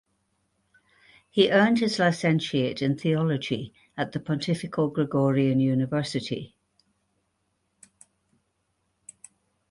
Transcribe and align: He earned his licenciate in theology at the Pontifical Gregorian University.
He 1.29 1.51
earned 1.51 1.77
his 1.77 1.97
licenciate 1.99 2.81
in 2.81 2.97
theology 2.97 3.71
at 3.95 4.13
the 4.13 4.19
Pontifical 4.19 4.87
Gregorian 4.89 5.59
University. 5.59 6.55